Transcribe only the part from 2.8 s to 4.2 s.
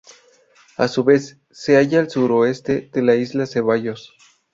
de la isla Cevallos.